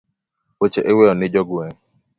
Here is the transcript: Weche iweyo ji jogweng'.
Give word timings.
Weche 0.59 0.81
iweyo 0.91 1.13
ji 1.19 1.27
jogweng'. 1.33 1.77